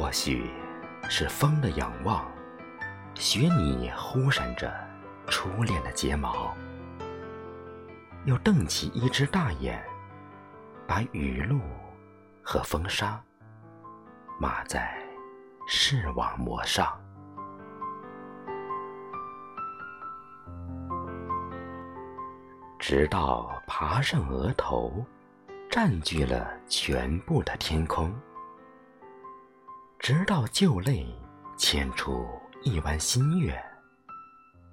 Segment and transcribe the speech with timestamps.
[0.00, 0.50] 或许
[1.10, 2.26] 是风的仰望，
[3.14, 4.72] 学你忽闪着
[5.26, 6.56] 初恋的睫毛，
[8.24, 9.78] 又瞪起一只大眼，
[10.86, 11.60] 把雨露
[12.42, 13.22] 和风沙
[14.38, 14.96] 码在
[15.68, 16.98] 视网膜上，
[22.78, 25.04] 直到爬上额头，
[25.70, 28.10] 占据了全部的天空。
[30.12, 31.06] 直到旧泪
[31.56, 32.26] 牵出
[32.64, 33.56] 一弯新月，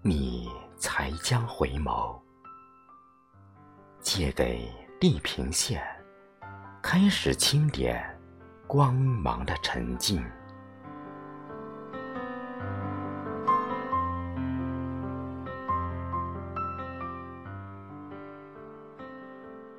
[0.02, 2.20] 你才将回眸，
[4.00, 4.68] 借给
[5.00, 5.80] 地平线，
[6.82, 8.04] 开始清点
[8.66, 10.26] 光芒的沉静。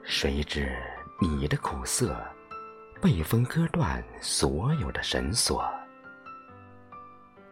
[0.04, 0.72] 谁知
[1.20, 2.16] 你的苦涩？
[3.00, 5.64] 被风割断所有的绳索，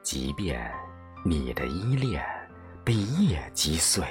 [0.03, 0.72] 即便
[1.25, 2.25] 你的依恋
[2.84, 4.05] 被夜击碎，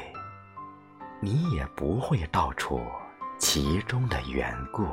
[1.20, 2.82] 你也不会道出
[3.38, 4.88] 其中的缘故，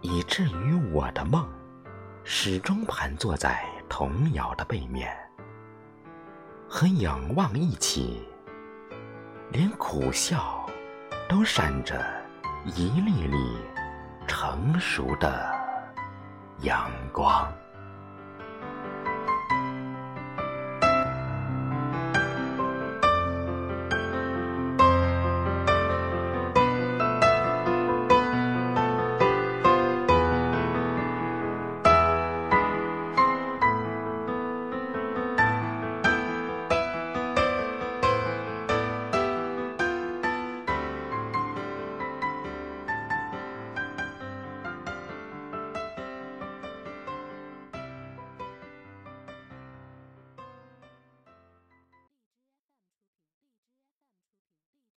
[0.00, 1.46] 以至于我的梦
[2.24, 5.14] 始终盘坐在童谣的背面，
[6.66, 8.26] 和仰望一起。
[9.50, 10.66] 连苦笑
[11.28, 12.04] 都闪着
[12.64, 13.36] 一粒粒
[14.26, 15.48] 成熟的
[16.62, 17.52] 阳光。